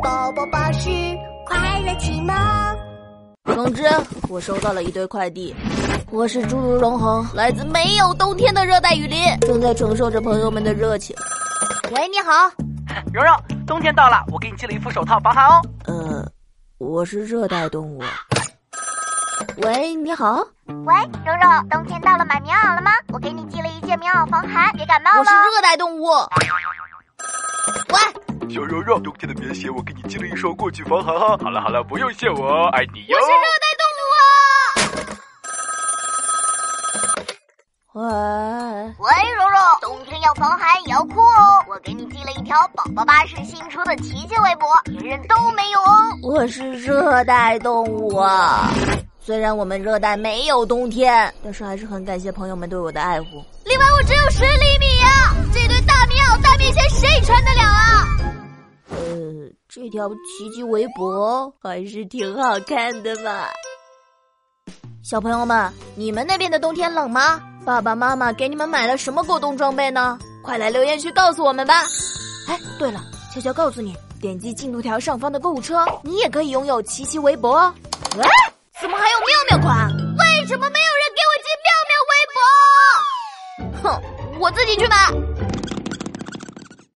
[0.00, 0.88] 宝宝巴士
[1.44, 2.34] 快乐启蒙。
[3.44, 3.82] 总之，
[4.28, 5.54] 我收到了一堆快递。
[6.10, 11.14] 我是侏儒龙恒，来自没有冬天的热带雨林，正在承受着朋友们的热情。
[11.90, 12.50] 喂，你好，
[13.12, 13.34] 蓉蓉，
[13.66, 15.60] 冬天到了，我给你寄了一副手套防寒哦。
[15.84, 16.26] 呃，
[16.78, 18.02] 我是热带动物。
[19.58, 20.38] 喂，你好。
[20.66, 20.94] 喂，
[21.26, 22.90] 蓉蓉，冬天到了，买棉袄了吗？
[23.12, 25.18] 我给你寄了一件棉袄防寒，别感冒了。
[25.18, 26.06] 我是热带动物。
[28.52, 31.38] 喂，小柔柔，冬天的棉鞋我给你寄了一双，过去防寒哈。
[31.42, 33.16] 好了好了，不用谢我，爱你哟。
[33.16, 34.28] 我是热带动物啊。
[37.94, 38.04] 喂，
[38.98, 41.64] 喂，柔柔，冬天要防寒也要酷哦。
[41.66, 46.12] 我给你寄了一条宝宝巴士新出的奇迹围脖，别人都没有哦。
[46.22, 48.70] 我是热带动物啊。
[49.24, 53.42] 虽然我们热带没有冬天，但是还是很感谢朋友们对我的爱护。
[53.64, 57.31] 另外，我只有十厘米呀，这对大棉袄、大棉鞋谁穿
[59.74, 63.46] 这条奇迹围脖还是挺好看的嘛。
[65.02, 67.40] 小朋友们，你们那边的冬天冷吗？
[67.64, 70.18] 爸爸妈妈给你们买了什么过冬装备呢？
[70.44, 71.84] 快来留言区告诉我们吧。
[72.48, 73.00] 哎，对了，
[73.32, 77.74] 悄悄告诉你，点击进度条上方的购物车，你也可以拥有奇奇围脖哦。
[78.18, 78.24] 喂。
[78.78, 79.88] 怎么还有妙妙款？
[80.18, 83.88] 为什么没有人给我寄妙妙围脖？
[83.88, 85.41] 哼，我自己去买。